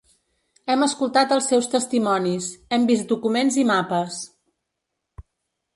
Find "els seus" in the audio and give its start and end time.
1.35-1.67